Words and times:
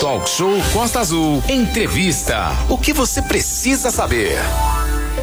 Talk 0.00 0.30
Show 0.30 0.54
Costa 0.72 1.00
Azul. 1.00 1.42
Entrevista. 1.48 2.50
O 2.70 2.78
que 2.78 2.92
você 2.92 3.20
precisa 3.20 3.90
saber? 3.90 4.38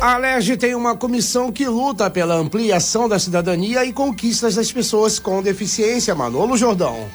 A 0.01 0.15
Alerj 0.15 0.57
tem 0.57 0.75
uma 0.75 0.97
comissão 0.97 1.49
que 1.49 1.65
luta 1.65 2.09
pela 2.09 2.35
ampliação 2.35 3.07
da 3.07 3.17
cidadania 3.17 3.85
e 3.85 3.93
conquistas 3.93 4.55
das 4.55 4.69
pessoas 4.73 5.17
com 5.17 5.41
deficiência. 5.41 6.13
Manolo 6.13 6.57
Jordão. 6.57 7.09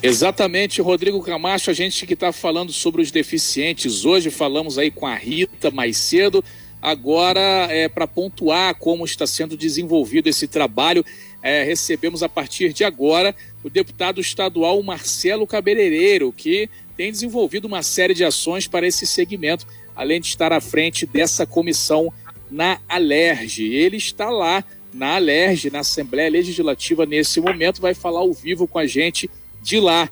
Exatamente, 0.00 0.80
Rodrigo 0.80 1.20
Camacho, 1.20 1.68
a 1.68 1.74
gente 1.74 2.06
que 2.06 2.14
está 2.14 2.32
falando 2.32 2.72
sobre 2.72 3.02
os 3.02 3.10
deficientes. 3.10 4.04
Hoje 4.04 4.30
falamos 4.30 4.78
aí 4.78 4.88
com 4.88 5.08
a 5.08 5.16
Rita 5.16 5.72
mais 5.72 5.96
cedo. 5.96 6.44
Agora, 6.80 7.66
é, 7.68 7.88
para 7.88 8.06
pontuar 8.06 8.74
como 8.76 9.04
está 9.04 9.26
sendo 9.26 9.56
desenvolvido 9.56 10.28
esse 10.28 10.46
trabalho, 10.46 11.04
é, 11.42 11.62
recebemos 11.62 12.22
a 12.22 12.28
partir 12.28 12.72
de 12.72 12.84
agora 12.84 13.34
o 13.62 13.70
deputado 13.70 14.20
estadual 14.20 14.82
Marcelo 14.82 15.46
Cabeleireiro, 15.46 16.32
que 16.32 16.68
tem 16.96 17.10
desenvolvido 17.10 17.66
uma 17.66 17.82
série 17.82 18.14
de 18.14 18.24
ações 18.24 18.66
para 18.66 18.86
esse 18.86 19.06
segmento, 19.06 19.66
além 19.96 20.20
de 20.20 20.26
estar 20.26 20.52
à 20.52 20.60
frente 20.60 21.06
dessa 21.06 21.46
comissão 21.46 22.12
na 22.50 22.78
Alerj. 22.88 23.62
Ele 23.62 23.96
está 23.96 24.28
lá 24.28 24.64
na 24.92 25.14
Alerj, 25.14 25.70
na 25.70 25.80
Assembleia 25.80 26.30
Legislativa, 26.30 27.06
nesse 27.06 27.40
momento, 27.40 27.80
vai 27.80 27.94
falar 27.94 28.20
ao 28.20 28.32
vivo 28.32 28.66
com 28.66 28.78
a 28.78 28.86
gente 28.86 29.30
de 29.62 29.80
lá. 29.80 30.10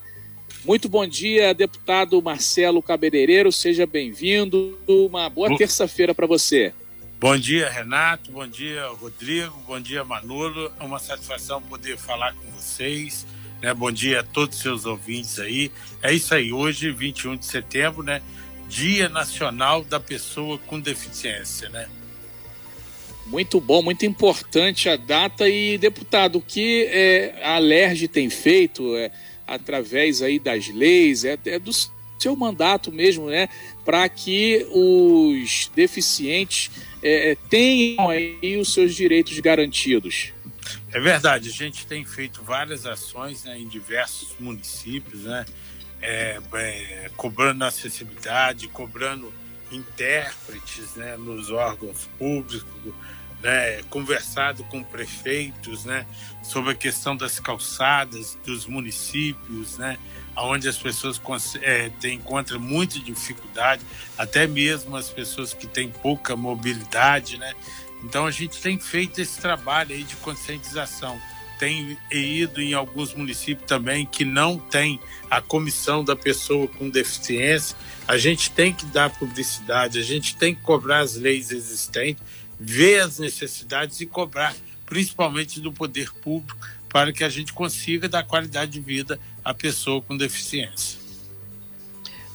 Muito 0.65 0.89
bom 0.89 1.07
dia, 1.07 1.55
deputado 1.55 2.21
Marcelo 2.23 2.83
Cabeleireiro, 2.83 3.51
seja 3.51 3.87
bem-vindo. 3.87 4.79
Uma 4.87 5.29
boa 5.29 5.57
terça-feira 5.57 6.15
para 6.15 6.27
você. 6.27 6.73
Bom 7.21 7.37
dia, 7.37 7.69
Renato. 7.69 8.31
Bom 8.31 8.47
dia, 8.47 8.87
Rodrigo. 8.91 9.61
Bom 9.67 9.81
dia, 9.81 10.05
Manolo. 10.05 10.71
É 10.79 10.85
uma 10.85 11.01
satisfação 11.01 11.61
poder 11.61 11.99
falar 11.99 12.33
com 12.33 12.49
vocês. 12.53 13.27
Né? 13.61 13.75
Bom 13.75 13.91
dia 13.91 14.21
a 14.21 14.23
todos 14.23 14.57
os 14.57 14.63
seus 14.63 14.87
ouvintes 14.87 15.41
aí. 15.41 15.73
É 16.01 16.13
isso 16.13 16.33
aí. 16.33 16.53
Hoje, 16.53 16.93
21 16.93 17.37
de 17.37 17.45
setembro, 17.45 18.05
né? 18.05 18.23
Dia 18.69 19.09
Nacional 19.09 19.83
da 19.83 19.99
Pessoa 19.99 20.59
com 20.59 20.79
Deficiência, 20.79 21.69
né? 21.71 21.89
Muito 23.27 23.61
bom, 23.61 23.83
muito 23.83 24.07
importante 24.07 24.89
a 24.89 24.95
data. 24.95 25.49
E, 25.49 25.77
deputado, 25.77 26.39
o 26.39 26.41
que 26.41 26.85
é, 26.85 27.41
a 27.43 27.57
Alerj 27.57 28.07
tem 28.07 28.31
feito 28.31 28.95
é, 28.95 29.11
através 29.45 30.23
aí 30.23 30.39
das 30.39 30.69
leis, 30.69 31.25
é, 31.25 31.37
é 31.47 31.59
do 31.59 31.73
seu 32.19 32.35
mandato 32.37 32.91
mesmo, 32.91 33.29
né? 33.29 33.49
Para 33.85 34.09
que 34.09 34.67
os 34.71 35.71
deficientes 35.75 36.71
é, 37.03 37.37
tenham 37.49 38.09
aí 38.09 38.57
os 38.61 38.73
seus 38.73 38.95
direitos 38.95 39.39
garantidos. 39.41 40.33
É 40.93 41.01
verdade, 41.01 41.49
a 41.49 41.53
gente 41.53 41.87
tem 41.87 42.05
feito 42.05 42.43
várias 42.43 42.87
ações 42.87 43.45
né, 43.45 43.59
em 43.59 43.67
diversos 43.67 44.35
municípios, 44.39 45.23
né? 45.23 45.45
É, 46.01 46.39
é, 46.55 47.11
cobrando 47.17 47.65
acessibilidade, 47.65 48.69
cobrando 48.69 49.33
intérpretes 49.73 50.95
né, 50.95 51.17
nos 51.17 51.51
órgãos 51.51 52.09
públicos, 52.17 52.95
né, 53.43 53.83
conversado 53.91 54.65
com 54.65 54.83
prefeitos 54.83 55.85
né, 55.85 56.07
sobre 56.43 56.71
a 56.73 56.75
questão 56.75 57.17
das 57.17 57.39
calçadas 57.41 58.39
dos 58.45 58.67
municípios, 58.67 59.77
né, 59.79 59.99
onde 60.43 60.69
as 60.69 60.77
pessoas 60.77 61.21
é, 61.63 61.91
encontram 62.05 62.61
muita 62.61 62.99
dificuldade, 62.99 63.83
até 64.17 64.47
mesmo 64.47 64.97
as 64.97 65.11
pessoas 65.11 65.53
que 65.53 65.67
têm 65.67 65.91
pouca 65.91 66.37
mobilidade. 66.37 67.39
Né, 67.39 67.53
então 68.05 68.27
a 68.27 68.31
gente 68.31 68.61
tem 68.61 68.79
feito 68.79 69.21
esse 69.21 69.41
trabalho 69.41 69.95
aí 69.95 70.05
de 70.05 70.17
conscientização. 70.17 71.21
Tem 71.59 71.99
ido 72.13 72.63
em 72.63 72.73
alguns 72.73 73.13
municípios 73.15 73.67
também 73.67 74.07
que 74.07 74.25
não 74.25 74.59
tem 74.59 75.01
a 75.29 75.41
comissão 75.41 76.05
da 76.05 76.15
pessoa 76.15 76.69
com 76.69 76.89
deficiência. 76.89 77.77
A 78.07 78.17
gente 78.17 78.51
tem 78.53 78.73
que 78.73 78.87
dar 78.87 79.11
publicidade, 79.11 79.99
a 79.99 80.03
gente 80.03 80.37
tem 80.37 80.55
que 80.55 80.63
cobrar 80.63 81.01
as 81.01 81.17
leis 81.17 81.51
existentes, 81.51 82.23
ver 82.59 83.01
as 83.01 83.19
necessidades 83.19 84.01
e 84.01 84.07
cobrar, 84.07 84.55
principalmente 84.87 85.61
do 85.61 85.73
poder 85.73 86.13
público, 86.13 86.57
para 86.89 87.13
que 87.13 87.23
a 87.23 87.29
gente 87.29 87.53
consiga 87.53 88.09
dar 88.09 88.25
qualidade 88.25 88.73
de 88.73 88.81
vida 88.81 89.19
à 89.45 89.53
pessoa 89.53 90.01
com 90.01 90.17
deficiência. 90.17 90.99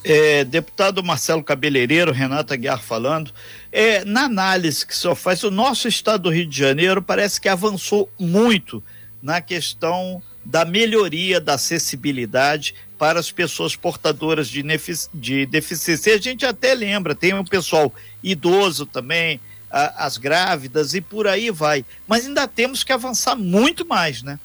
É, 0.04 0.44
deputado 0.44 1.02
Marcelo 1.02 1.44
Cabeleireiro, 1.44 2.12
Renata 2.12 2.58
Guiar 2.58 2.82
falando, 2.82 3.32
é, 3.72 4.04
na 4.04 4.26
análise 4.26 4.86
que 4.86 4.94
o 4.94 4.96
senhor 4.96 5.16
faz, 5.16 5.44
o 5.44 5.52
nosso 5.52 5.88
estado 5.88 6.24
do 6.24 6.30
Rio 6.30 6.46
de 6.46 6.58
Janeiro 6.58 7.02
parece 7.02 7.40
que 7.40 7.48
avançou 7.48 8.10
muito 8.20 8.84
na 9.22 9.40
questão 9.40 10.22
da 10.44 10.66
melhoria 10.66 11.40
da 11.40 11.54
acessibilidade 11.54 12.76
para 12.98 13.20
as 13.20 13.32
pessoas 13.32 13.78
portadoras 13.78 14.50
de, 14.50 14.62
de 15.14 15.46
deficiência. 15.46 16.16
A 16.16 16.18
gente 16.18 16.46
até 16.46 16.74
lembra, 16.74 17.16
tem 17.16 17.34
um 17.34 17.46
pessoal 17.46 17.94
idoso 18.22 18.86
também, 18.86 19.40
a, 19.74 20.06
as 20.06 20.18
grávidas 20.18 20.94
e 20.94 21.02
por 21.02 21.28
aí 21.28 21.50
vai. 21.50 21.84
Mas 22.08 22.28
ainda 22.28 22.48
temos 22.48 22.84
que 22.84 22.94
avançar 22.94 23.36
muito 23.36 23.84
mais, 23.86 24.22
né? 24.22 24.40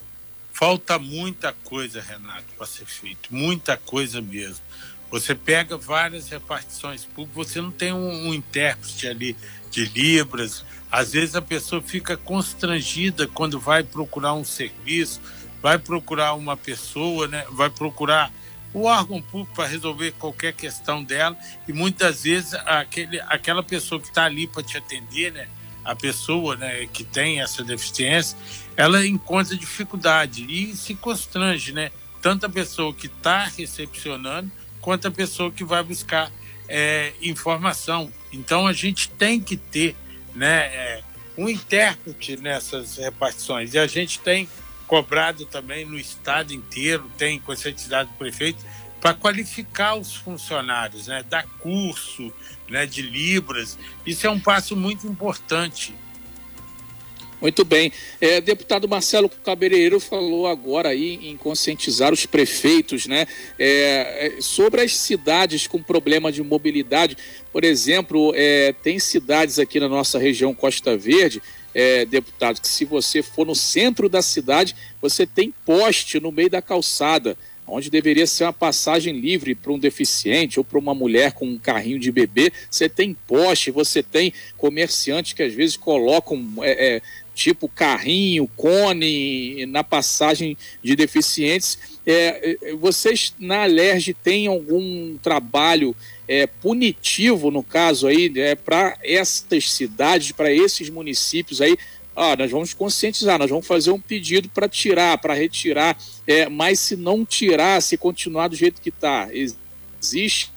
Falta 0.50 0.98
muita 0.98 1.52
coisa, 1.52 2.00
Renato, 2.00 2.46
para 2.56 2.66
ser 2.66 2.86
feito, 2.86 3.28
muita 3.32 3.76
coisa 3.76 4.20
mesmo. 4.22 4.64
Você 5.10 5.34
pega 5.34 5.76
várias 5.76 6.28
repartições 6.28 7.04
públicas, 7.04 7.52
você 7.52 7.60
não 7.60 7.70
tem 7.70 7.92
um, 7.92 8.28
um 8.28 8.34
intérprete 8.34 9.06
ali 9.06 9.36
de 9.70 9.84
Libras. 9.84 10.64
Às 10.90 11.12
vezes 11.12 11.36
a 11.36 11.42
pessoa 11.42 11.80
fica 11.80 12.16
constrangida 12.16 13.26
quando 13.28 13.60
vai 13.60 13.82
procurar 13.82 14.34
um 14.34 14.44
serviço, 14.44 15.20
vai 15.62 15.78
procurar 15.78 16.34
uma 16.34 16.56
pessoa, 16.56 17.28
né? 17.28 17.46
vai 17.50 17.70
procurar 17.70 18.32
o 18.72 18.84
órgão 18.84 19.22
público 19.22 19.54
para 19.54 19.66
resolver 19.66 20.12
qualquer 20.12 20.52
questão 20.52 21.02
dela 21.02 21.36
e 21.66 21.72
muitas 21.72 22.22
vezes 22.22 22.54
aquele, 22.54 23.20
aquela 23.22 23.62
pessoa 23.62 24.00
que 24.00 24.08
está 24.08 24.24
ali 24.24 24.46
para 24.46 24.62
te 24.62 24.76
atender, 24.76 25.32
né? 25.32 25.48
a 25.88 25.96
pessoa 25.96 26.54
né, 26.54 26.86
que 26.92 27.02
tem 27.02 27.40
essa 27.40 27.64
deficiência, 27.64 28.36
ela 28.76 29.06
encontra 29.06 29.56
dificuldade 29.56 30.44
e 30.46 30.76
se 30.76 30.94
constrange, 30.94 31.72
né? 31.72 31.90
Tanto 32.20 32.44
a 32.44 32.48
pessoa 32.48 32.92
que 32.92 33.06
está 33.06 33.46
recepcionando 33.46 34.50
quanto 34.82 35.08
a 35.08 35.10
pessoa 35.10 35.50
que 35.50 35.64
vai 35.64 35.82
buscar 35.82 36.30
é, 36.68 37.14
informação. 37.22 38.12
Então 38.30 38.66
a 38.66 38.72
gente 38.74 39.08
tem 39.08 39.40
que 39.40 39.56
ter 39.56 39.96
né, 40.34 40.66
é, 40.66 41.02
um 41.38 41.48
intérprete 41.48 42.36
nessas 42.36 42.98
repartições. 42.98 43.72
E 43.72 43.78
a 43.78 43.86
gente 43.86 44.18
tem 44.20 44.46
cobrado 44.88 45.44
também 45.44 45.84
no 45.84 45.96
estado 45.96 46.52
inteiro, 46.52 47.08
tem 47.16 47.38
conscientizado 47.38 48.10
o 48.12 48.18
prefeito, 48.18 48.64
para 49.00 49.14
qualificar 49.14 49.94
os 49.94 50.16
funcionários, 50.16 51.06
né, 51.06 51.24
dar 51.28 51.46
curso 51.60 52.32
né, 52.68 52.84
de 52.86 53.02
Libras. 53.02 53.78
Isso 54.04 54.26
é 54.26 54.30
um 54.30 54.40
passo 54.40 54.74
muito 54.74 55.06
importante. 55.06 55.94
Muito 57.40 57.64
bem. 57.64 57.92
É, 58.20 58.40
deputado 58.40 58.88
Marcelo 58.88 59.28
Cabeleireiro 59.28 60.00
falou 60.00 60.48
agora 60.48 60.88
aí 60.88 61.28
em 61.28 61.36
conscientizar 61.36 62.12
os 62.12 62.26
prefeitos 62.26 63.06
né, 63.06 63.28
é, 63.56 64.38
é, 64.38 64.40
sobre 64.40 64.80
as 64.80 64.96
cidades 64.96 65.68
com 65.68 65.80
problema 65.80 66.32
de 66.32 66.42
mobilidade. 66.42 67.16
Por 67.52 67.62
exemplo, 67.62 68.32
é, 68.34 68.74
tem 68.82 68.98
cidades 68.98 69.60
aqui 69.60 69.78
na 69.78 69.88
nossa 69.88 70.18
região 70.18 70.52
Costa 70.52 70.96
Verde, 70.96 71.40
é, 71.74 72.04
deputado, 72.04 72.60
que 72.60 72.68
se 72.68 72.84
você 72.84 73.22
for 73.22 73.46
no 73.46 73.54
centro 73.54 74.08
da 74.08 74.22
cidade, 74.22 74.74
você 75.00 75.26
tem 75.26 75.52
poste 75.64 76.18
no 76.20 76.32
meio 76.32 76.50
da 76.50 76.62
calçada 76.62 77.36
onde 77.68 77.90
deveria 77.90 78.26
ser 78.26 78.44
uma 78.44 78.52
passagem 78.52 79.18
livre 79.18 79.54
para 79.54 79.72
um 79.72 79.78
deficiente 79.78 80.58
ou 80.58 80.64
para 80.64 80.78
uma 80.78 80.94
mulher 80.94 81.32
com 81.32 81.46
um 81.46 81.58
carrinho 81.58 81.98
de 81.98 82.10
bebê, 82.10 82.50
você 82.70 82.88
tem 82.88 83.14
poste, 83.26 83.70
você 83.70 84.02
tem 84.02 84.32
comerciantes 84.56 85.34
que 85.34 85.42
às 85.42 85.52
vezes 85.52 85.76
colocam 85.76 86.42
é, 86.62 86.96
é, 86.96 87.02
tipo 87.34 87.68
carrinho, 87.68 88.48
cone 88.56 89.66
na 89.66 89.84
passagem 89.84 90.56
de 90.82 90.96
deficientes. 90.96 91.78
É, 92.06 92.56
é 92.62 92.74
vocês 92.74 93.34
na 93.38 93.62
Alerj 93.62 94.14
têm 94.14 94.46
algum 94.46 95.16
trabalho 95.18 95.94
é, 96.28 96.46
punitivo, 96.46 97.50
no 97.50 97.62
caso 97.62 98.06
aí, 98.06 98.30
é, 98.36 98.54
para 98.54 98.98
essas 99.02 99.72
cidades, 99.72 100.30
para 100.30 100.52
esses 100.52 100.90
municípios 100.90 101.62
aí, 101.62 101.76
ah, 102.14 102.36
nós 102.36 102.50
vamos 102.50 102.74
conscientizar, 102.74 103.38
nós 103.38 103.48
vamos 103.48 103.66
fazer 103.66 103.90
um 103.90 104.00
pedido 104.00 104.48
para 104.48 104.68
tirar, 104.68 105.16
para 105.18 105.34
retirar, 105.34 105.96
é, 106.26 106.48
mas 106.48 106.80
se 106.80 106.96
não 106.96 107.24
tirar, 107.24 107.80
se 107.80 107.96
continuar 107.96 108.48
do 108.48 108.56
jeito 108.56 108.82
que 108.82 108.90
está, 108.90 109.28
existe 109.32 110.52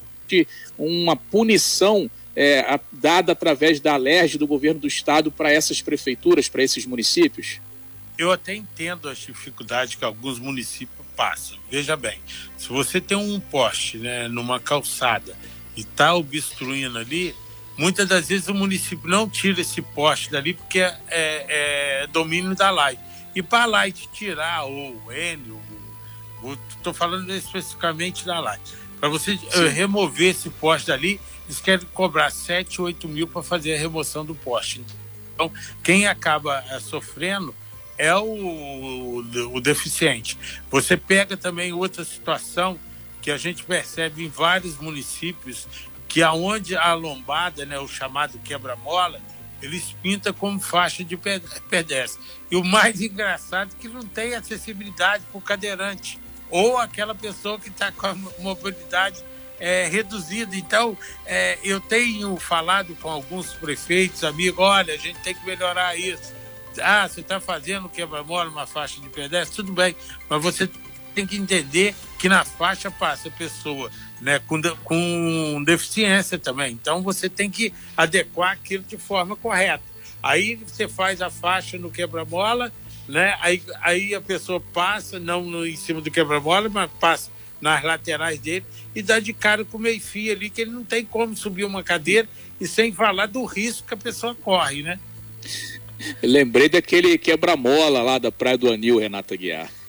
uma 0.77 1.15
punição 1.15 2.09
é, 2.35 2.61
a, 2.61 2.79
dada 2.91 3.31
através 3.31 3.79
da 3.79 3.93
alergia 3.93 4.39
do 4.39 4.47
governo 4.47 4.81
do 4.81 4.87
estado 4.87 5.31
para 5.31 5.51
essas 5.51 5.81
prefeituras, 5.81 6.49
para 6.49 6.63
esses 6.63 6.85
municípios? 6.85 7.61
Eu 8.17 8.31
até 8.31 8.55
entendo 8.55 9.07
as 9.07 9.19
dificuldades 9.19 9.95
que 9.95 10.03
alguns 10.03 10.39
municípios 10.39 11.01
passam. 11.15 11.57
Veja 11.69 11.95
bem, 11.95 12.19
se 12.57 12.69
você 12.69 12.99
tem 12.99 13.17
um 13.17 13.39
poste 13.39 13.97
né, 13.97 14.27
numa 14.27 14.59
calçada 14.59 15.37
e 15.75 15.81
está 15.81 16.13
obstruindo 16.13 16.97
ali, 16.97 17.35
muitas 17.77 18.07
das 18.07 18.27
vezes 18.27 18.47
o 18.47 18.53
município 18.53 19.09
não 19.09 19.27
tira 19.29 19.61
esse 19.61 19.81
poste 19.81 20.31
dali 20.31 20.53
porque 20.53 20.79
é, 20.79 20.97
é, 21.09 22.03
é 22.03 22.07
domínio 22.07 22.55
da 22.55 22.69
Light. 22.69 22.99
E 23.35 23.41
para 23.41 23.63
a 23.63 23.67
Light 23.67 24.09
tirar, 24.11 24.63
ou 24.63 25.01
o 25.05 25.11
N, 25.11 25.59
Estou 26.75 26.93
falando 26.93 27.31
especificamente 27.31 28.25
da 28.25 28.39
Light. 28.39 28.73
Para 28.99 29.09
você 29.09 29.37
Sim. 29.37 29.67
remover 29.67 30.31
esse 30.31 30.49
poste 30.49 30.87
dali, 30.87 31.19
eles 31.45 31.61
querem 31.61 31.85
cobrar 31.93 32.31
7, 32.31 32.81
8 32.81 33.07
mil 33.07 33.27
para 33.27 33.43
fazer 33.43 33.75
a 33.75 33.77
remoção 33.77 34.25
do 34.25 34.33
poste. 34.33 34.83
Então, 35.33 35.51
quem 35.83 36.07
acaba 36.07 36.63
sofrendo 36.79 37.53
é 37.97 38.15
o, 38.15 39.23
o 39.53 39.61
deficiente. 39.61 40.37
Você 40.69 40.97
pega 40.97 41.37
também 41.37 41.71
outra 41.71 42.03
situação 42.03 42.79
que 43.21 43.31
a 43.31 43.37
gente 43.37 43.63
percebe 43.63 44.25
em 44.25 44.29
vários 44.29 44.77
municípios, 44.77 45.67
que 46.07 46.21
aonde 46.21 46.75
a 46.75 46.93
lombada, 46.93 47.65
né, 47.65 47.79
o 47.79 47.87
chamado 47.87 48.39
quebra-mola, 48.39 49.21
eles 49.61 49.95
pintam 50.01 50.33
como 50.33 50.59
faixa 50.59 51.03
de 51.03 51.17
pedestre. 51.69 52.21
E 52.49 52.55
o 52.55 52.63
mais 52.63 52.99
engraçado 52.99 53.71
é 53.73 53.81
que 53.81 53.87
não 53.87 54.01
tem 54.01 54.33
acessibilidade 54.33 55.23
para 55.31 55.37
o 55.37 55.41
cadeirante 55.41 56.19
ou 56.49 56.77
aquela 56.77 57.15
pessoa 57.15 57.59
que 57.59 57.69
está 57.69 57.91
com 57.91 58.07
a 58.07 58.15
mobilidade 58.39 59.23
é, 59.59 59.87
reduzida. 59.87 60.55
Então, 60.55 60.97
é, 61.25 61.57
eu 61.63 61.79
tenho 61.79 62.35
falado 62.37 62.95
com 62.95 63.09
alguns 63.09 63.53
prefeitos, 63.53 64.23
amigos, 64.23 64.59
olha, 64.59 64.93
a 64.93 64.97
gente 64.97 65.19
tem 65.19 65.35
que 65.35 65.45
melhorar 65.45 65.95
isso. 65.97 66.33
Ah, 66.81 67.07
você 67.07 67.21
está 67.21 67.39
fazendo 67.39 67.87
quebra-mola 67.87 68.49
uma 68.49 68.65
faixa 68.65 68.99
de 68.99 69.09
pedestre, 69.09 69.55
tudo 69.55 69.71
bem, 69.71 69.95
mas 70.27 70.41
você 70.41 70.69
tem 71.13 71.27
que 71.27 71.37
entender 71.37 71.95
que 72.21 72.29
na 72.29 72.45
faixa 72.45 72.91
passa 72.91 73.31
pessoa 73.31 73.91
né, 74.21 74.39
com, 74.45 74.61
com 74.83 75.63
deficiência 75.65 76.37
também. 76.37 76.71
Então 76.71 77.01
você 77.01 77.27
tem 77.27 77.49
que 77.49 77.73
adequar 77.97 78.51
aquilo 78.51 78.83
de 78.83 78.95
forma 78.95 79.35
correta. 79.35 79.83
Aí 80.21 80.53
você 80.55 80.87
faz 80.87 81.19
a 81.19 81.31
faixa 81.31 81.79
no 81.79 81.89
quebra-mola, 81.89 82.71
né? 83.07 83.35
Aí, 83.41 83.63
aí 83.81 84.13
a 84.13 84.21
pessoa 84.21 84.61
passa, 84.61 85.19
não 85.19 85.43
no, 85.43 85.65
em 85.65 85.75
cima 85.75 85.99
do 85.99 86.11
quebra-mola, 86.11 86.69
mas 86.69 86.91
passa 86.99 87.31
nas 87.59 87.83
laterais 87.83 88.39
dele 88.39 88.65
e 88.93 89.01
dá 89.01 89.19
de 89.19 89.33
cara 89.33 89.65
com 89.65 89.77
o 89.77 89.81
meio-fio 89.81 90.31
ali, 90.31 90.51
que 90.51 90.61
ele 90.61 90.71
não 90.71 90.83
tem 90.83 91.03
como 91.03 91.35
subir 91.35 91.63
uma 91.63 91.81
cadeira 91.81 92.29
e 92.59 92.67
sem 92.67 92.91
falar 92.91 93.25
do 93.25 93.43
risco 93.45 93.87
que 93.87 93.95
a 93.95 93.97
pessoa 93.97 94.35
corre, 94.35 94.83
né? 94.83 94.99
lembrei 96.21 96.69
daquele 96.69 97.17
quebra-mola 97.17 98.03
lá 98.03 98.19
da 98.19 98.31
Praia 98.31 98.59
do 98.59 98.71
Anil, 98.71 98.99
Renata 98.99 99.35
Guiar. 99.35 99.80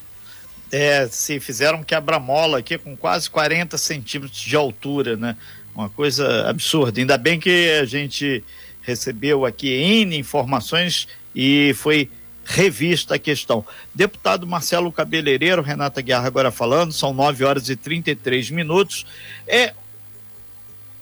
É, 0.75 1.07
se 1.07 1.39
fizeram 1.39 1.83
quebra-mola 1.83 2.57
aqui 2.57 2.79
com 2.79 2.97
quase 2.97 3.29
40 3.29 3.77
centímetros 3.77 4.41
de 4.41 4.55
altura, 4.55 5.15
né? 5.15 5.37
Uma 5.75 5.87
coisa 5.87 6.49
absurda. 6.49 6.99
Ainda 6.99 7.15
bem 7.15 7.39
que 7.39 7.69
a 7.79 7.85
gente 7.85 8.43
recebeu 8.81 9.45
aqui 9.45 9.69
N 9.69 10.17
informações 10.17 11.07
e 11.35 11.75
foi 11.75 12.09
revista 12.43 13.13
a 13.13 13.19
questão. 13.19 13.63
Deputado 13.93 14.47
Marcelo 14.47 14.91
Cabeleireiro, 14.91 15.61
Renata 15.61 16.01
Guerra 16.01 16.25
agora 16.25 16.49
falando, 16.49 16.91
são 16.91 17.13
9 17.13 17.43
horas 17.43 17.69
e 17.69 17.75
33 17.75 18.49
minutos. 18.49 19.05
É 19.47 19.75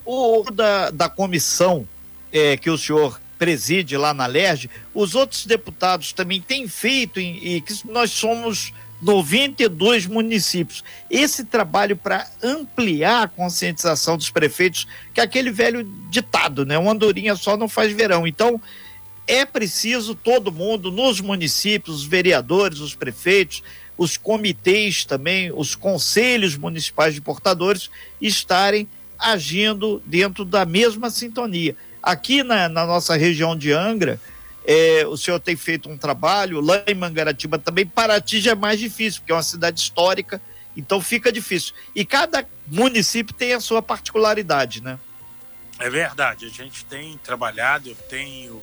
o 0.06 0.44
da, 0.52 0.90
da 0.90 1.08
comissão 1.08 1.88
é, 2.30 2.58
que 2.58 2.70
o 2.70 2.78
senhor 2.78 3.22
preside 3.40 3.96
lá 3.96 4.14
na 4.14 4.26
LERJ, 4.26 4.70
os 4.94 5.16
outros 5.16 5.46
deputados 5.46 6.12
também 6.12 6.42
têm 6.42 6.68
feito, 6.68 7.22
e 7.22 7.62
que 7.62 7.74
nós 7.88 8.12
somos 8.12 8.74
92 9.02 10.06
municípios. 10.06 10.84
Esse 11.10 11.44
trabalho 11.44 11.98
para 11.98 12.28
ampliar 12.44 13.24
a 13.24 13.28
conscientização 13.28 14.16
dos 14.16 14.30
prefeitos, 14.30 14.88
que 15.14 15.20
é 15.20 15.24
aquele 15.24 15.52
velho 15.52 15.84
ditado, 16.10 16.66
né? 16.66 16.78
Uma 16.78 16.92
andorinha 16.92 17.36
só 17.36 17.58
não 17.58 17.68
faz 17.68 17.92
verão. 17.92 18.28
Então, 18.28 18.62
é 19.28 19.46
preciso 19.46 20.14
todo 20.14 20.52
mundo, 20.52 20.92
nos 20.92 21.20
municípios, 21.20 21.98
os 21.98 22.04
vereadores, 22.04 22.80
os 22.80 22.94
prefeitos, 22.94 23.64
os 23.98 24.18
comitês 24.18 25.06
também, 25.06 25.52
os 25.52 25.76
conselhos 25.76 26.56
municipais 26.58 27.14
de 27.14 27.22
portadores, 27.22 27.90
estarem 28.20 28.88
agindo 29.18 30.02
dentro 30.06 30.44
da 30.44 30.66
mesma 30.66 31.10
sintonia. 31.10 31.76
Aqui 32.02 32.44
na, 32.44 32.68
na 32.68 32.86
nossa 32.86 33.16
região 33.16 33.56
de 33.56 33.72
Angra, 33.72 34.20
é, 34.66 35.06
o 35.08 35.18
senhor 35.18 35.40
tem 35.40 35.56
feito 35.56 35.90
um 35.90 35.98
trabalho, 35.98 36.62
lá 36.62 36.84
em 36.88 36.94
Mangaratiba 36.94 37.58
também, 37.58 37.86
Paraty 37.86 38.40
já 38.40 38.52
é 38.52 38.56
mais 38.56 38.80
difícil, 38.80 39.22
porque 39.22 39.32
é 39.32 39.36
uma 39.36 39.44
cidade 39.44 39.80
histórica, 39.80 40.42
então 40.78 41.02
fica 41.02 41.32
difícil. 41.32 41.74
E 41.96 42.06
cada 42.06 42.48
município 42.68 43.34
tem 43.34 43.54
a 43.54 43.60
sua 43.60 43.82
particularidade, 43.82 44.82
né? 44.82 45.00
É 45.80 45.90
verdade, 45.90 46.46
a 46.46 46.50
gente 46.50 46.86
tem 46.86 47.18
trabalhado, 47.18 47.90
eu 47.90 47.96
tenho 47.96 48.62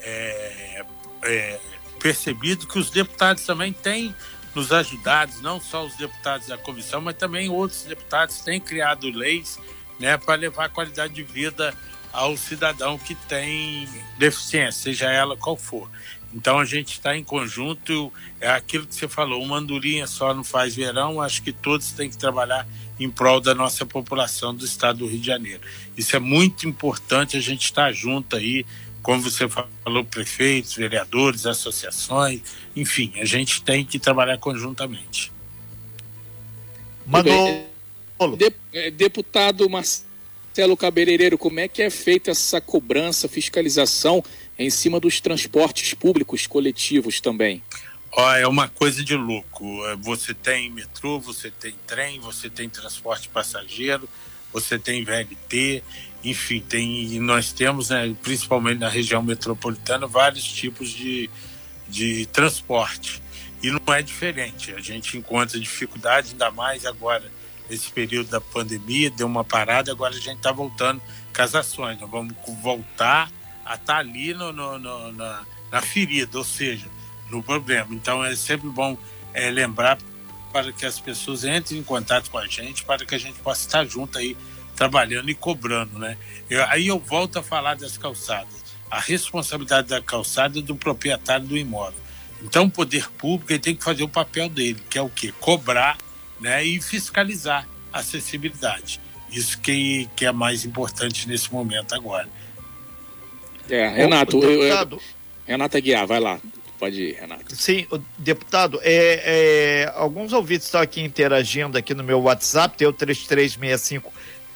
é, 0.00 0.84
é, 1.22 1.60
percebido 1.98 2.66
que 2.66 2.78
os 2.78 2.90
deputados 2.90 3.44
também 3.44 3.72
têm 3.72 4.14
nos 4.54 4.70
ajudado, 4.70 5.32
não 5.40 5.60
só 5.60 5.86
os 5.86 5.94
deputados 5.96 6.48
da 6.48 6.58
comissão, 6.58 7.00
mas 7.00 7.16
também 7.16 7.48
outros 7.48 7.84
deputados 7.84 8.40
têm 8.40 8.60
criado 8.60 9.08
leis 9.08 9.58
né, 9.98 10.18
para 10.18 10.34
levar 10.34 10.66
a 10.66 10.68
qualidade 10.68 11.14
de 11.14 11.22
vida 11.22 11.74
ao 12.12 12.36
cidadão 12.36 12.98
que 12.98 13.14
tem 13.14 13.88
deficiência, 14.18 14.92
seja 14.92 15.10
ela 15.10 15.36
qual 15.36 15.56
for. 15.56 15.88
Então 16.32 16.58
a 16.58 16.64
gente 16.64 16.92
está 16.92 17.16
em 17.16 17.24
conjunto, 17.24 18.12
é 18.40 18.48
aquilo 18.50 18.86
que 18.86 18.94
você 18.94 19.08
falou, 19.08 19.42
uma 19.42 19.56
andorinha 19.56 20.06
só 20.06 20.34
não 20.34 20.44
faz 20.44 20.74
verão, 20.74 21.20
acho 21.20 21.42
que 21.42 21.52
todos 21.52 21.92
têm 21.92 22.10
que 22.10 22.18
trabalhar 22.18 22.66
em 23.00 23.08
prol 23.08 23.40
da 23.40 23.54
nossa 23.54 23.86
população 23.86 24.54
do 24.54 24.64
estado 24.64 24.98
do 24.98 25.06
Rio 25.06 25.20
de 25.20 25.26
Janeiro. 25.26 25.60
Isso 25.96 26.14
é 26.14 26.18
muito 26.18 26.68
importante, 26.68 27.36
a 27.36 27.40
gente 27.40 27.64
estar 27.64 27.86
tá 27.86 27.92
junto 27.92 28.36
aí, 28.36 28.66
como 29.02 29.22
você 29.22 29.48
falou, 29.48 30.04
prefeitos, 30.04 30.74
vereadores, 30.74 31.46
associações, 31.46 32.42
enfim, 32.76 33.12
a 33.16 33.24
gente 33.24 33.62
tem 33.62 33.84
que 33.84 33.98
trabalhar 33.98 34.36
conjuntamente. 34.38 35.32
Mandou. 37.06 37.66
É, 38.72 38.90
deputado 38.90 39.70
Marcelo 39.70 40.07
Marcelo 40.58 40.76
Cabeleireiro, 40.76 41.38
como 41.38 41.60
é 41.60 41.68
que 41.68 41.82
é 41.82 41.88
feita 41.88 42.32
essa 42.32 42.60
cobrança, 42.60 43.28
fiscalização 43.28 44.24
em 44.58 44.68
cima 44.70 44.98
dos 44.98 45.20
transportes 45.20 45.94
públicos 45.94 46.48
coletivos 46.48 47.20
também? 47.20 47.62
Oh, 48.10 48.32
é 48.32 48.44
uma 48.44 48.66
coisa 48.66 49.04
de 49.04 49.14
louco. 49.14 49.86
É, 49.86 49.94
você 49.94 50.34
tem 50.34 50.68
metrô, 50.68 51.20
você 51.20 51.48
tem 51.48 51.76
trem, 51.86 52.18
você 52.18 52.50
tem 52.50 52.68
transporte 52.68 53.28
passageiro, 53.28 54.08
você 54.52 54.76
tem 54.76 55.04
VLT, 55.04 55.80
enfim, 56.24 56.58
tem, 56.58 57.20
nós 57.20 57.52
temos, 57.52 57.90
né, 57.90 58.12
principalmente 58.20 58.80
na 58.80 58.88
região 58.88 59.22
metropolitana, 59.22 60.08
vários 60.08 60.42
tipos 60.42 60.90
de, 60.90 61.30
de 61.88 62.26
transporte. 62.26 63.22
E 63.62 63.70
não 63.70 63.94
é 63.94 64.02
diferente. 64.02 64.74
A 64.74 64.80
gente 64.80 65.16
encontra 65.16 65.60
dificuldade, 65.60 66.32
ainda 66.32 66.50
mais 66.50 66.84
agora 66.84 67.30
esse 67.70 67.90
período 67.90 68.30
da 68.30 68.40
pandemia, 68.40 69.10
deu 69.10 69.26
uma 69.26 69.44
parada, 69.44 69.92
agora 69.92 70.14
a 70.14 70.18
gente 70.18 70.36
está 70.36 70.52
voltando 70.52 71.00
com 71.34 71.42
as 71.42 71.54
ações. 71.54 72.00
Nós 72.00 72.10
vamos 72.10 72.34
voltar 72.62 73.30
a 73.64 73.74
estar 73.74 73.94
tá 73.94 73.98
ali 73.98 74.32
no, 74.32 74.52
no, 74.52 74.78
no, 74.78 75.12
na, 75.12 75.44
na, 75.70 75.82
ferida, 75.82 76.38
ou 76.38 76.44
seja, 76.44 76.86
no 77.30 77.42
problema. 77.42 77.88
Então 77.94 78.24
é 78.24 78.34
sempre 78.34 78.68
bom 78.68 78.96
é, 79.34 79.50
lembrar 79.50 79.98
para 80.52 80.72
que 80.72 80.86
as 80.86 80.98
pessoas 80.98 81.44
entrem 81.44 81.80
em 81.80 81.82
contato 81.82 82.30
com 82.30 82.38
a 82.38 82.46
gente, 82.46 82.84
para 82.84 83.04
que 83.04 83.14
a 83.14 83.18
gente 83.18 83.38
possa 83.40 83.66
estar 83.66 83.84
junto 83.84 84.18
aí, 84.18 84.36
trabalhando 84.74 85.28
e 85.28 85.34
cobrando, 85.34 85.98
né? 85.98 86.16
Eu, 86.48 86.64
aí 86.64 86.86
eu 86.86 86.98
volto 86.98 87.38
a 87.38 87.42
falar 87.42 87.74
das 87.74 87.98
calçadas. 87.98 88.58
A 88.90 88.98
responsabilidade 88.98 89.88
da 89.88 90.00
calçada 90.00 90.58
é 90.58 90.62
do 90.62 90.74
proprietário 90.74 91.46
do 91.46 91.56
imóvel. 91.56 92.00
Então 92.42 92.64
o 92.64 92.70
poder 92.70 93.10
público 93.10 93.58
tem 93.58 93.76
que 93.76 93.84
fazer 93.84 94.02
o 94.02 94.08
papel 94.08 94.48
dele, 94.48 94.80
que 94.88 94.96
é 94.96 95.02
o 95.02 95.10
quê? 95.10 95.34
Cobrar 95.38 95.98
né, 96.40 96.64
e 96.64 96.80
fiscalizar 96.80 97.68
a 97.92 98.00
acessibilidade. 98.00 99.00
Isso 99.30 99.58
que, 99.60 100.08
que 100.16 100.24
é 100.24 100.32
mais 100.32 100.64
importante 100.64 101.28
nesse 101.28 101.52
momento 101.52 101.94
agora. 101.94 102.28
É, 103.68 103.88
Renato, 103.88 104.42
eu, 104.42 104.62
eu, 104.62 105.00
Renata 105.46 105.78
Guiar, 105.80 106.06
vai 106.06 106.20
lá. 106.20 106.40
Pode 106.78 107.02
ir, 107.02 107.14
Renato. 107.14 107.56
Sim, 107.56 107.86
deputado, 108.16 108.78
é, 108.82 109.82
é, 109.84 109.92
alguns 109.96 110.32
ouvintes 110.32 110.66
estão 110.66 110.80
aqui 110.80 111.02
interagindo 111.02 111.76
aqui 111.76 111.92
no 111.92 112.04
meu 112.04 112.20
WhatsApp, 112.20 112.76
tem 112.76 112.86
o 112.86 112.92
3365 112.92 114.12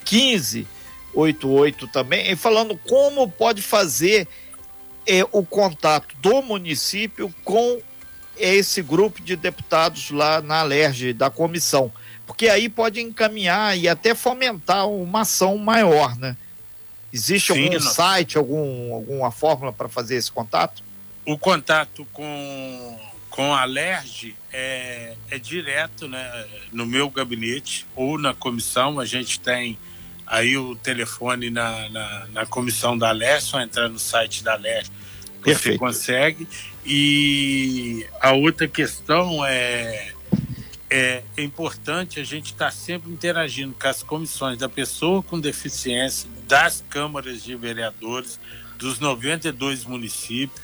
1588 0.09 1.89
também, 1.89 2.31
e 2.31 2.37
falando 2.37 2.79
como 2.89 3.29
pode 3.29 3.61
fazer 3.61 4.29
é, 5.07 5.25
o 5.33 5.45
contato 5.45 6.15
do 6.19 6.41
município 6.43 7.35
com 7.45 7.81
é 8.43 8.55
esse 8.55 8.83
grupo 8.83 9.23
de 9.23 9.37
deputados 9.37 10.11
lá 10.11 10.43
na 10.43 10.61
Alerj, 10.61 11.13
da 11.13 11.31
comissão. 11.31 11.93
Porque 12.27 12.49
aí 12.49 12.69
pode 12.69 13.01
encaminhar 13.01 13.79
e 13.79 13.89
até 13.89 14.15
fomentar 14.15 14.89
uma 14.89 15.21
ação 15.21 15.57
maior, 15.57 16.17
né? 16.19 16.37
Existe 17.13 17.53
Sim, 17.53 17.65
algum 17.65 17.75
não. 17.75 17.93
site, 17.93 18.39
algum, 18.39 18.95
alguma 18.95 19.31
fórmula 19.31 19.73
para 19.73 19.89
fazer 19.89 20.17
esse 20.17 20.33
contato? 20.33 20.83
O 21.27 21.39
contato 21.39 22.07
com, 22.13 22.99
com 23.31 23.55
a 23.55 23.63
Alerj 23.63 24.35
é, 24.53 25.15
é 25.31 25.39
direto 25.39 26.09
né, 26.09 26.47
no 26.73 26.87
meu 26.87 27.11
gabinete 27.11 27.87
ou 27.95 28.19
na 28.19 28.35
comissão. 28.35 28.99
A 28.99 29.05
gente 29.05 29.39
tem 29.39 29.79
aí 30.27 30.57
o 30.57 30.75
telefone 30.75 31.51
na, 31.51 31.89
na, 31.91 32.27
na 32.33 32.47
comissão 32.47 32.97
da 32.97 33.11
Alerj, 33.11 33.45
só 33.45 33.61
entrar 33.61 33.89
no 33.89 33.99
site 33.99 34.43
da 34.43 34.55
Alerj 35.43 35.63
você 35.63 35.79
consegue. 35.79 36.49
E 36.85 38.07
a 38.21 38.33
outra 38.33 38.67
questão 38.67 39.45
é, 39.45 40.13
é, 40.91 41.23
é 41.37 41.43
importante 41.43 42.21
a 42.21 42.25
gente 42.25 42.53
estar 42.53 42.67
tá 42.67 42.71
sempre 42.71 43.11
interagindo 43.11 43.75
com 43.81 43.89
as 43.89 44.03
comissões 44.03 44.59
da 44.59 44.69
pessoa 44.69 45.23
com 45.23 45.39
deficiência, 45.41 46.29
das 46.47 46.85
câmaras 46.89 47.43
de 47.43 47.55
vereadores, 47.57 48.39
dos 48.77 48.99
92 48.99 49.85
municípios. 49.85 50.61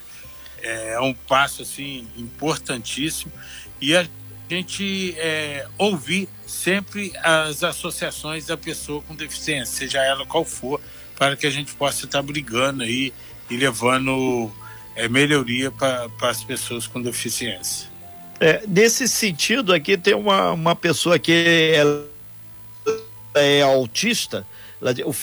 É, 0.61 0.94
é 0.94 1.00
um 1.00 1.14
passo 1.14 1.62
assim 1.62 2.06
importantíssimo 2.16 3.32
e 3.80 3.94
a 3.97 4.04
gente 4.50 5.14
é, 5.18 5.66
ouvir 5.76 6.28
sempre 6.47 7.12
as 7.23 7.62
associações 7.62 8.47
da 8.47 8.56
pessoa 8.56 9.00
com 9.02 9.14
deficiência, 9.14 9.66
seja 9.66 10.02
ela 10.02 10.26
qual 10.26 10.44
for, 10.44 10.80
para 11.14 11.37
que 11.37 11.47
a 11.47 11.50
gente 11.50 11.75
possa 11.75 12.06
estar 12.06 12.23
brigando 12.23 12.82
aí 12.82 13.12
e 13.50 13.56
levando 13.56 14.50
é, 14.99 15.09
melhoria 15.09 15.71
para 15.71 16.11
as 16.23 16.43
pessoas 16.43 16.87
com 16.87 17.00
deficiência. 17.00 17.88
É, 18.40 18.62
nesse 18.67 19.09
sentido, 19.09 19.73
aqui 19.73 19.97
tem 19.97 20.14
uma, 20.14 20.52
uma 20.52 20.76
pessoa 20.76 21.19
que 21.19 21.33
é, 21.33 21.83
é 23.35 23.62
autista, 23.62 24.45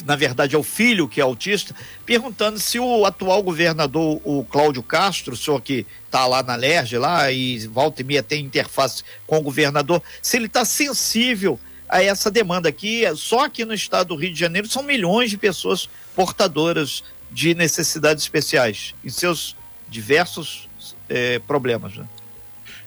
na 0.05 0.15
verdade 0.15 0.55
é 0.55 0.57
o 0.57 0.63
filho 0.63 1.07
que 1.07 1.19
é 1.19 1.23
autista, 1.23 1.75
perguntando 2.05 2.59
se 2.59 2.79
o 2.79 3.05
atual 3.05 3.41
governador, 3.43 4.21
o 4.23 4.43
Cláudio 4.45 4.83
Castro, 4.83 5.33
o 5.33 5.37
senhor 5.37 5.61
que 5.61 5.85
está 6.05 6.25
lá 6.25 6.41
na 6.41 6.55
LERJ, 6.55 6.97
lá 6.97 7.31
e 7.31 7.67
volta 7.67 8.01
e 8.01 8.05
meia 8.05 8.23
tem 8.23 8.43
interface 8.43 9.03
com 9.27 9.37
o 9.37 9.41
governador, 9.41 10.01
se 10.21 10.37
ele 10.37 10.47
está 10.47 10.65
sensível 10.65 11.59
a 11.87 12.03
essa 12.03 12.31
demanda 12.31 12.67
aqui. 12.67 13.03
Só 13.15 13.45
aqui 13.45 13.63
no 13.63 13.73
estado 13.73 14.09
do 14.09 14.15
Rio 14.15 14.33
de 14.33 14.39
Janeiro 14.39 14.67
são 14.67 14.83
milhões 14.83 15.29
de 15.29 15.37
pessoas 15.37 15.89
portadoras 16.13 17.03
de 17.31 17.53
necessidades 17.53 18.23
especiais 18.23 18.93
em 19.03 19.09
seus 19.09 19.55
diversos 19.87 20.67
é, 21.09 21.39
problemas. 21.39 21.95
Né? 21.95 22.07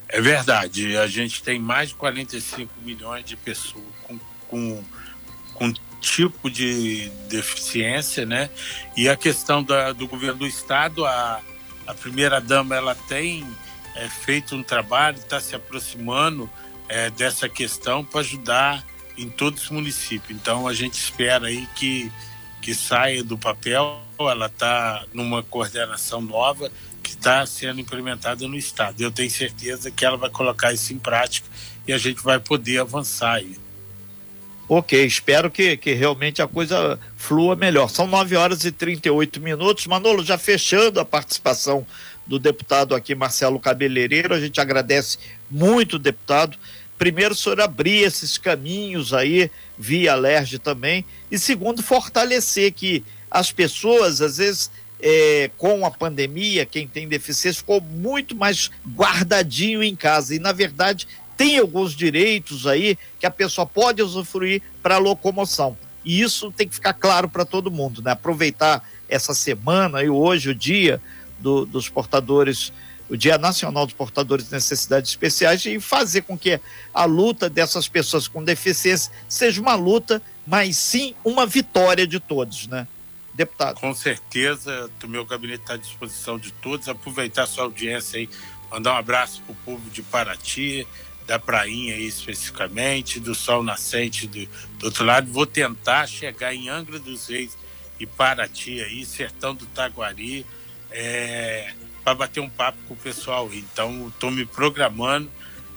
É 0.08 0.20
verdade. 0.20 0.96
A 0.96 1.06
gente 1.06 1.42
tem 1.42 1.58
mais 1.58 1.90
de 1.90 1.94
45 1.96 2.72
milhões 2.82 3.24
de 3.24 3.36
pessoas 3.36 3.84
com, 4.02 4.18
com, 4.48 4.84
com 5.54 5.72
tipo 6.00 6.50
de 6.50 7.10
deficiência, 7.28 8.24
né? 8.24 8.48
E 8.96 9.08
a 9.08 9.16
questão 9.16 9.62
da, 9.62 9.92
do 9.92 10.06
governo 10.06 10.38
do 10.38 10.46
estado, 10.46 11.04
a, 11.04 11.40
a 11.86 11.94
primeira 11.94 12.40
dama 12.40 12.74
ela 12.76 12.94
tem 12.94 13.44
é, 13.94 14.08
feito 14.08 14.54
um 14.54 14.62
trabalho, 14.62 15.18
está 15.18 15.40
se 15.40 15.54
aproximando 15.54 16.48
é, 16.88 17.10
dessa 17.10 17.48
questão 17.48 18.04
para 18.04 18.20
ajudar 18.20 18.84
em 19.16 19.28
todos 19.28 19.64
os 19.64 19.70
municípios. 19.70 20.38
Então 20.38 20.68
a 20.68 20.72
gente 20.72 20.94
espera 20.94 21.48
aí 21.48 21.68
que, 21.74 22.10
que 22.62 22.74
saia 22.74 23.24
do 23.24 23.36
papel, 23.36 24.00
ela 24.18 24.46
está 24.46 25.04
numa 25.12 25.42
coordenação 25.42 26.20
nova 26.20 26.70
que 27.08 27.14
está 27.14 27.46
sendo 27.46 27.80
implementada 27.80 28.46
no 28.46 28.54
Estado. 28.54 29.00
Eu 29.00 29.10
tenho 29.10 29.30
certeza 29.30 29.90
que 29.90 30.04
ela 30.04 30.18
vai 30.18 30.28
colocar 30.28 30.74
isso 30.74 30.92
em 30.92 30.98
prática 30.98 31.48
e 31.86 31.92
a 31.92 31.96
gente 31.96 32.22
vai 32.22 32.38
poder 32.38 32.80
avançar 32.80 33.36
aí. 33.36 33.56
Ok, 34.68 35.06
espero 35.06 35.50
que, 35.50 35.78
que 35.78 35.94
realmente 35.94 36.42
a 36.42 36.46
coisa 36.46 37.00
flua 37.16 37.56
melhor. 37.56 37.88
São 37.88 38.06
9 38.06 38.36
horas 38.36 38.64
e 38.66 38.70
38 38.70 39.40
minutos. 39.40 39.86
Manolo, 39.86 40.22
já 40.22 40.36
fechando 40.36 41.00
a 41.00 41.04
participação 41.04 41.86
do 42.26 42.38
deputado 42.38 42.94
aqui, 42.94 43.14
Marcelo 43.14 43.58
Cabeleireiro, 43.58 44.34
a 44.34 44.40
gente 44.40 44.60
agradece 44.60 45.16
muito, 45.50 45.98
deputado. 45.98 46.58
Primeiro, 46.98 47.32
o 47.32 47.36
senhor 47.36 47.58
abrir 47.58 48.02
esses 48.02 48.36
caminhos 48.36 49.14
aí, 49.14 49.50
via 49.78 50.14
LERJ 50.14 50.58
também. 50.58 51.06
E 51.30 51.38
segundo, 51.38 51.82
fortalecer 51.82 52.70
que 52.72 53.02
as 53.30 53.50
pessoas, 53.50 54.20
às 54.20 54.36
vezes, 54.36 54.70
é, 55.00 55.50
com 55.56 55.86
a 55.86 55.90
pandemia, 55.90 56.66
quem 56.66 56.86
tem 56.86 57.08
deficiência 57.08 57.60
ficou 57.60 57.80
muito 57.80 58.34
mais 58.34 58.70
guardadinho 58.94 59.82
em 59.82 59.94
casa. 59.94 60.34
E, 60.34 60.38
na 60.38 60.52
verdade, 60.52 61.06
tem 61.36 61.58
alguns 61.58 61.94
direitos 61.94 62.66
aí 62.66 62.98
que 63.18 63.26
a 63.26 63.30
pessoa 63.30 63.66
pode 63.66 64.02
usufruir 64.02 64.60
para 64.82 64.98
locomoção. 64.98 65.76
E 66.04 66.20
isso 66.20 66.50
tem 66.50 66.68
que 66.68 66.74
ficar 66.74 66.94
claro 66.94 67.28
para 67.28 67.44
todo 67.44 67.70
mundo, 67.70 68.02
né? 68.02 68.12
Aproveitar 68.12 68.82
essa 69.08 69.34
semana 69.34 70.02
e 70.02 70.08
hoje, 70.08 70.50
o 70.50 70.54
dia 70.54 71.00
do, 71.38 71.64
dos 71.64 71.88
portadores, 71.88 72.72
o 73.08 73.16
Dia 73.16 73.38
Nacional 73.38 73.86
dos 73.86 73.94
Portadores 73.94 74.46
de 74.46 74.52
Necessidades 74.52 75.10
Especiais, 75.10 75.64
e 75.64 75.80
fazer 75.80 76.22
com 76.22 76.36
que 76.36 76.60
a 76.92 77.04
luta 77.04 77.48
dessas 77.48 77.88
pessoas 77.88 78.28
com 78.28 78.42
deficiência 78.42 79.12
seja 79.28 79.60
uma 79.60 79.74
luta, 79.74 80.20
mas 80.46 80.76
sim 80.76 81.14
uma 81.24 81.46
vitória 81.46 82.06
de 82.06 82.20
todos, 82.20 82.66
né? 82.66 82.86
Deputado. 83.38 83.78
Com 83.78 83.94
certeza, 83.94 84.90
o 85.02 85.06
meu 85.06 85.24
gabinete 85.24 85.60
está 85.60 85.74
à 85.74 85.76
disposição 85.76 86.36
de 86.36 86.52
todos. 86.54 86.88
Aproveitar 86.88 87.44
a 87.44 87.46
sua 87.46 87.64
audiência 87.64 88.18
aí, 88.18 88.28
mandar 88.68 88.94
um 88.94 88.96
abraço 88.96 89.40
para 89.42 89.52
o 89.52 89.56
povo 89.64 89.88
de 89.90 90.02
Paraty, 90.02 90.84
da 91.24 91.38
Prainha 91.38 91.94
aí 91.94 92.06
especificamente, 92.06 93.20
do 93.20 93.36
Sol 93.36 93.62
Nascente 93.62 94.26
do, 94.26 94.44
do 94.78 94.86
outro 94.86 95.04
lado. 95.04 95.32
Vou 95.32 95.46
tentar 95.46 96.08
chegar 96.08 96.52
em 96.52 96.68
Angra 96.68 96.98
dos 96.98 97.28
Reis 97.28 97.56
e 98.00 98.06
Paraty 98.06 98.82
aí, 98.82 99.04
Sertão 99.04 99.54
do 99.54 99.66
Taguari, 99.66 100.44
é, 100.90 101.72
para 102.02 102.14
bater 102.14 102.40
um 102.40 102.50
papo 102.50 102.78
com 102.88 102.94
o 102.94 102.96
pessoal. 102.96 103.48
Então, 103.52 104.08
estou 104.08 104.32
me 104.32 104.44
programando, 104.44 105.30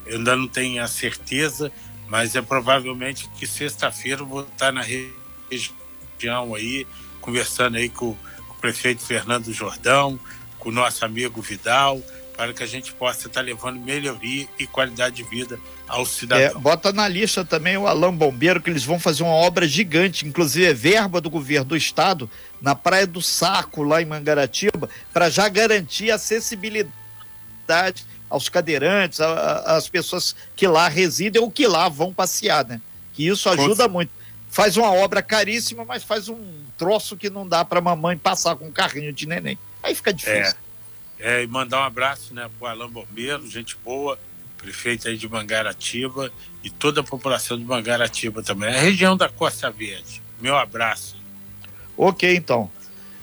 eu 0.04 0.18
ainda 0.18 0.34
não 0.34 0.48
tenho 0.48 0.82
a 0.82 0.88
certeza, 0.88 1.70
mas 2.08 2.34
é 2.34 2.42
provavelmente 2.42 3.28
que 3.38 3.46
sexta-feira 3.46 4.24
vou 4.24 4.42
estar 4.42 4.72
na 4.72 4.82
região 4.82 6.56
aí, 6.56 6.86
conversando 7.22 7.78
aí 7.78 7.88
com, 7.88 8.14
com, 8.48 8.54
o 8.54 8.56
prefeito 8.56 9.00
Fernando 9.00 9.50
Jordão, 9.52 10.20
com 10.58 10.68
o 10.68 10.72
nosso 10.72 11.02
amigo 11.04 11.40
Vidal, 11.40 12.02
para 12.36 12.52
que 12.52 12.62
a 12.62 12.66
gente 12.66 12.92
possa 12.92 13.28
estar 13.28 13.40
levando 13.40 13.80
melhoria 13.80 14.46
e 14.58 14.66
qualidade 14.66 15.16
de 15.16 15.22
vida 15.22 15.58
ao 15.88 16.04
cidadão. 16.04 16.44
É, 16.44 16.54
bota 16.54 16.92
na 16.92 17.06
lista 17.06 17.44
também 17.44 17.76
o 17.76 17.86
Alão 17.86 18.14
Bombeiro, 18.14 18.60
que 18.60 18.68
eles 18.68 18.84
vão 18.84 18.98
fazer 18.98 19.22
uma 19.22 19.32
obra 19.32 19.66
gigante, 19.66 20.26
inclusive 20.26 20.66
é 20.66 20.74
verba 20.74 21.20
do 21.20 21.30
governo 21.30 21.66
do 21.66 21.76
estado, 21.76 22.28
na 22.60 22.74
Praia 22.74 23.06
do 23.06 23.22
Saco, 23.22 23.82
lá 23.82 24.02
em 24.02 24.06
Mangaratiba, 24.06 24.88
para 25.12 25.30
já 25.30 25.48
garantir 25.48 26.10
acessibilidade 26.10 26.92
aos 28.28 28.48
cadeirantes, 28.48 29.20
às 29.20 29.88
pessoas 29.88 30.34
que 30.56 30.66
lá 30.66 30.88
residem 30.88 31.40
ou 31.40 31.50
que 31.50 31.66
lá 31.66 31.88
vão 31.88 32.12
passear, 32.12 32.66
né? 32.66 32.80
Que 33.12 33.28
isso 33.28 33.48
ajuda 33.48 33.86
muito 33.88 34.10
faz 34.52 34.76
uma 34.76 34.92
obra 34.92 35.22
caríssima, 35.22 35.82
mas 35.82 36.04
faz 36.04 36.28
um 36.28 36.38
troço 36.82 37.16
que 37.16 37.30
não 37.30 37.46
dá 37.46 37.64
para 37.64 37.80
mamãe 37.80 38.18
passar 38.18 38.56
com 38.56 38.66
um 38.66 38.72
carrinho 38.72 39.12
de 39.12 39.26
neném. 39.26 39.56
Aí 39.82 39.94
fica 39.94 40.12
difícil. 40.12 40.56
É, 41.20 41.40
é 41.40 41.44
e 41.44 41.46
mandar 41.46 41.80
um 41.80 41.84
abraço 41.84 42.34
né, 42.34 42.50
para 42.58 42.66
o 42.66 42.70
Alain 42.70 42.90
Bombeiro, 42.90 43.48
gente 43.48 43.76
boa, 43.84 44.18
prefeito 44.58 45.06
aí 45.06 45.16
de 45.16 45.28
Mangaratiba 45.28 46.32
e 46.64 46.70
toda 46.70 47.00
a 47.00 47.04
população 47.04 47.56
de 47.56 47.64
Mangaratiba 47.64 48.42
também. 48.42 48.74
É 48.74 48.78
a 48.78 48.82
região 48.82 49.16
da 49.16 49.28
Costa 49.28 49.70
Verde. 49.70 50.20
Meu 50.40 50.56
abraço. 50.56 51.16
Ok, 51.96 52.34
então. 52.34 52.68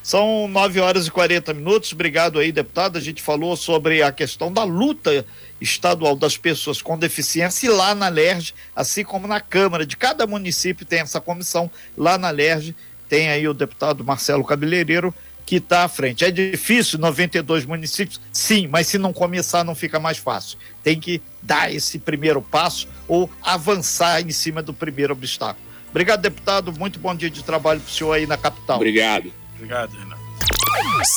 São 0.01 0.47
9 0.47 0.79
horas 0.79 1.07
e 1.07 1.11
40 1.11 1.53
minutos. 1.53 1.91
Obrigado 1.91 2.39
aí, 2.39 2.51
deputado. 2.51 2.97
A 2.97 3.01
gente 3.01 3.21
falou 3.21 3.57
sobre 3.57 4.01
a 4.01 4.11
questão 4.11 4.51
da 4.51 4.63
luta 4.63 5.25
estadual 5.59 6.15
das 6.15 6.37
pessoas 6.37 6.81
com 6.81 6.97
deficiência 6.97 7.67
e 7.67 7.69
lá 7.69 7.93
na 7.93 8.07
LERJ, 8.07 8.53
assim 8.73 9.03
como 9.03 9.27
na 9.27 9.41
Câmara 9.41 9.85
de 9.85 9.97
cada 9.97 10.25
município 10.25 10.85
tem 10.85 11.01
essa 11.01 11.19
comissão, 11.19 11.69
lá 11.97 12.17
na 12.17 12.29
LERJ 12.29 12.73
tem 13.09 13.29
aí 13.29 13.47
o 13.47 13.53
deputado 13.53 14.03
Marcelo 14.03 14.45
Cabeleireiro 14.45 15.13
que 15.45 15.55
está 15.55 15.83
à 15.83 15.87
frente. 15.87 16.23
É 16.23 16.29
difícil, 16.29 16.99
92 16.99 17.65
municípios? 17.65 18.21
Sim, 18.31 18.67
mas 18.67 18.85
se 18.85 18.99
não 18.99 19.11
começar 19.11 19.63
não 19.63 19.73
fica 19.73 19.99
mais 19.99 20.19
fácil. 20.19 20.59
Tem 20.83 20.99
que 20.99 21.19
dar 21.41 21.73
esse 21.73 21.97
primeiro 21.97 22.39
passo 22.39 22.87
ou 23.07 23.27
avançar 23.41 24.21
em 24.21 24.29
cima 24.29 24.61
do 24.61 24.75
primeiro 24.75 25.13
obstáculo. 25.13 25.65
Obrigado, 25.89 26.21
deputado. 26.21 26.71
Muito 26.71 26.99
bom 26.99 27.15
dia 27.15 27.31
de 27.31 27.43
trabalho 27.43 27.81
para 27.81 27.89
o 27.89 27.91
senhor 27.91 28.13
aí 28.13 28.27
na 28.27 28.37
capital. 28.37 28.75
Obrigado. 28.75 29.33
Obrigado, 29.55 29.91
Renato. 29.97 30.21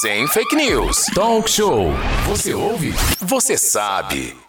Sem 0.01 0.27
fake 0.27 0.57
news. 0.57 1.05
Talk 1.15 1.51
show. 1.51 1.93
Você 2.27 2.55
ouve? 2.55 2.95
Você 3.21 3.59
sabe. 3.59 4.42